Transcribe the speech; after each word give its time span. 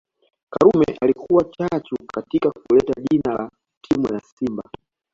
Karume 0.49 0.97
alikuwa 1.01 1.43
chachu 1.43 1.95
katika 2.13 2.51
kuleta 2.51 3.01
jina 3.11 3.37
la 3.37 3.49
timu 3.81 4.13
ya 4.13 4.19
simba 4.19 4.63